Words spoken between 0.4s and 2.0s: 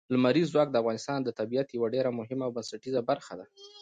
ځواک د افغانستان د طبیعت یوه